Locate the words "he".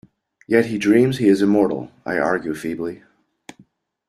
0.65-0.79, 1.19-1.27